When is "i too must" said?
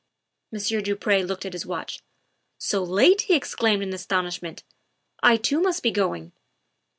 5.21-5.83